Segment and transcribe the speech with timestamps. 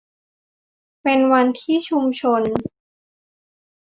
[1.03, 2.41] เป็นวันที่ชุมชน